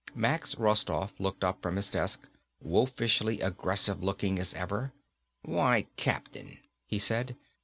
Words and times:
Max 0.15 0.55
Rostoff 0.57 1.19
looked 1.19 1.43
up 1.43 1.61
from 1.61 1.75
his 1.75 1.91
desk, 1.91 2.27
wolfishly 2.59 3.39
aggressive 3.39 4.01
looking 4.03 4.39
as 4.39 4.55
ever. 4.55 4.93
"Why, 5.43 5.89
Captain," 5.95 6.57
he 6.87 6.97
said. 6.97 7.37